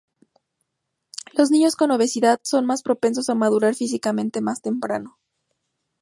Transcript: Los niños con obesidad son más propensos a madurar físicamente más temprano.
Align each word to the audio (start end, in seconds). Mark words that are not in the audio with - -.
Los 1.33 1.51
niños 1.51 1.75
con 1.75 1.91
obesidad 1.91 2.39
son 2.41 2.65
más 2.65 2.81
propensos 2.81 3.29
a 3.29 3.35
madurar 3.35 3.75
físicamente 3.75 4.41
más 4.41 4.59
temprano. 4.63 5.19